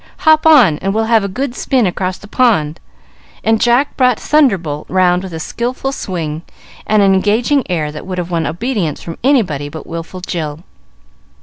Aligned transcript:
Hop 0.25 0.47
on 0.47 0.79
and 0.79 0.95
we'll 0.95 1.03
have 1.13 1.23
a 1.23 1.27
good 1.27 1.53
spin 1.53 1.85
across 1.85 2.17
the 2.17 2.27
pond;" 2.27 2.79
and 3.43 3.61
Jack 3.61 3.95
brought 3.95 4.19
"Thunderbolt" 4.19 4.89
round 4.89 5.21
with 5.21 5.31
a 5.31 5.39
skilful 5.39 5.91
swing 5.91 6.41
and 6.87 7.03
an 7.03 7.13
engaging 7.13 7.61
air 7.69 7.91
that 7.91 8.07
would 8.07 8.17
have 8.17 8.31
won 8.31 8.47
obedience 8.47 9.03
from 9.03 9.19
anybody 9.23 9.69
but 9.69 9.85
wilful 9.85 10.21
Jill. 10.21 10.63